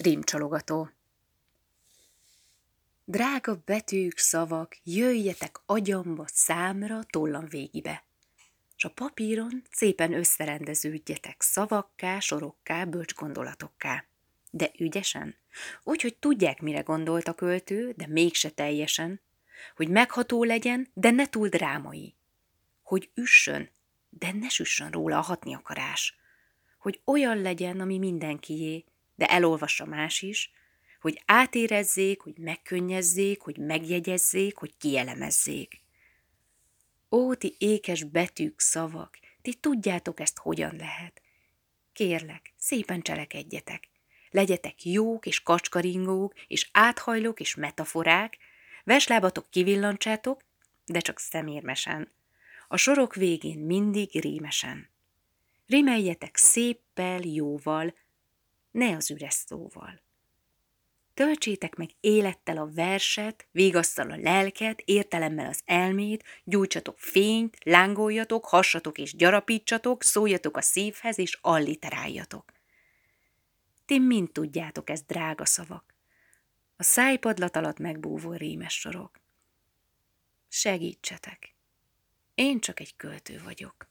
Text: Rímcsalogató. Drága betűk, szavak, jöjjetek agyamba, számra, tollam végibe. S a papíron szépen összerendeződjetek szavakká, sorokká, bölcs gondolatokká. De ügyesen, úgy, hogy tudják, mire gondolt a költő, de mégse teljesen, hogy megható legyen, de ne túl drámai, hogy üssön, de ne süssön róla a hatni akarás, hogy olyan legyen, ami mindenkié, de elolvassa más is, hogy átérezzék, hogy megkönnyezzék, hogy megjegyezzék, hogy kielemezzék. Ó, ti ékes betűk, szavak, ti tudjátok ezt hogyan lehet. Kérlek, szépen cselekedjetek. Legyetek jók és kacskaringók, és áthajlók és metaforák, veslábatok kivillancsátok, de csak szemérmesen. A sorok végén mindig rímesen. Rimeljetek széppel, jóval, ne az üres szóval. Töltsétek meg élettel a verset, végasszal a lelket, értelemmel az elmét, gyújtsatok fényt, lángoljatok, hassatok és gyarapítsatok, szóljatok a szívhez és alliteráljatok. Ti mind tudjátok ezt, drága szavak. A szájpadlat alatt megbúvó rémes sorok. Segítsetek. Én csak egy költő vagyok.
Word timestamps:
Rímcsalogató. 0.00 0.90
Drága 3.04 3.62
betűk, 3.64 4.18
szavak, 4.18 4.76
jöjjetek 4.84 5.60
agyamba, 5.66 6.24
számra, 6.26 7.02
tollam 7.02 7.46
végibe. 7.48 8.04
S 8.76 8.84
a 8.84 8.90
papíron 8.90 9.62
szépen 9.70 10.12
összerendeződjetek 10.12 11.42
szavakká, 11.42 12.18
sorokká, 12.18 12.84
bölcs 12.84 13.14
gondolatokká. 13.14 14.04
De 14.50 14.70
ügyesen, 14.78 15.36
úgy, 15.82 16.02
hogy 16.02 16.16
tudják, 16.16 16.60
mire 16.60 16.80
gondolt 16.80 17.28
a 17.28 17.34
költő, 17.34 17.92
de 17.96 18.06
mégse 18.06 18.50
teljesen, 18.50 19.20
hogy 19.76 19.88
megható 19.88 20.44
legyen, 20.44 20.88
de 20.94 21.10
ne 21.10 21.26
túl 21.26 21.48
drámai, 21.48 22.14
hogy 22.82 23.10
üssön, 23.14 23.70
de 24.10 24.32
ne 24.32 24.48
süssön 24.48 24.90
róla 24.90 25.18
a 25.18 25.22
hatni 25.22 25.54
akarás, 25.54 26.18
hogy 26.78 27.00
olyan 27.04 27.40
legyen, 27.40 27.80
ami 27.80 27.98
mindenkié, 27.98 28.84
de 29.20 29.26
elolvassa 29.26 29.84
más 29.84 30.22
is, 30.22 30.50
hogy 31.00 31.22
átérezzék, 31.26 32.20
hogy 32.20 32.38
megkönnyezzék, 32.38 33.40
hogy 33.40 33.56
megjegyezzék, 33.56 34.56
hogy 34.56 34.76
kielemezzék. 34.78 35.80
Ó, 37.10 37.34
ti 37.34 37.54
ékes 37.58 38.04
betűk, 38.04 38.60
szavak, 38.60 39.18
ti 39.42 39.54
tudjátok 39.54 40.20
ezt 40.20 40.38
hogyan 40.38 40.76
lehet. 40.76 41.22
Kérlek, 41.92 42.52
szépen 42.56 43.02
cselekedjetek. 43.02 43.88
Legyetek 44.30 44.84
jók 44.84 45.26
és 45.26 45.42
kacskaringók, 45.42 46.34
és 46.46 46.68
áthajlók 46.72 47.40
és 47.40 47.54
metaforák, 47.54 48.36
veslábatok 48.84 49.50
kivillancsátok, 49.50 50.40
de 50.86 51.00
csak 51.00 51.18
szemérmesen. 51.18 52.12
A 52.68 52.76
sorok 52.76 53.14
végén 53.14 53.58
mindig 53.58 54.20
rímesen. 54.20 54.88
Rimeljetek 55.66 56.36
széppel, 56.36 57.20
jóval, 57.20 57.94
ne 58.70 58.96
az 58.96 59.10
üres 59.10 59.34
szóval. 59.34 60.00
Töltsétek 61.14 61.74
meg 61.74 61.90
élettel 62.00 62.56
a 62.56 62.70
verset, 62.72 63.46
végasszal 63.50 64.10
a 64.10 64.16
lelket, 64.16 64.82
értelemmel 64.84 65.46
az 65.46 65.60
elmét, 65.64 66.24
gyújtsatok 66.44 66.98
fényt, 66.98 67.56
lángoljatok, 67.64 68.46
hassatok 68.46 68.98
és 68.98 69.16
gyarapítsatok, 69.16 70.02
szóljatok 70.02 70.56
a 70.56 70.60
szívhez 70.60 71.18
és 71.18 71.38
alliteráljatok. 71.40 72.52
Ti 73.86 73.98
mind 73.98 74.32
tudjátok 74.32 74.90
ezt, 74.90 75.06
drága 75.06 75.44
szavak. 75.44 75.94
A 76.76 76.82
szájpadlat 76.82 77.56
alatt 77.56 77.78
megbúvó 77.78 78.32
rémes 78.32 78.78
sorok. 78.78 79.20
Segítsetek. 80.48 81.54
Én 82.34 82.60
csak 82.60 82.80
egy 82.80 82.96
költő 82.96 83.40
vagyok. 83.44 83.88